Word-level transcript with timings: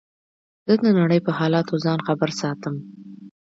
زه 0.67 0.73
د 0.83 0.85
نړۍ 0.99 1.19
په 1.25 1.31
حالاتو 1.37 1.75
ځان 1.85 1.99
خبر 2.07 2.29
ساتم. 2.41 2.75